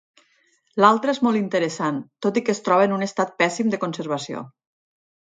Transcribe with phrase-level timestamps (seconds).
[0.83, 4.47] L'altra és molt interessant, tot i que es troba en un estat pèssim de conservació.